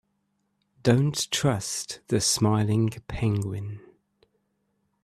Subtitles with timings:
[0.81, 3.81] Don't trust the smiling penguin.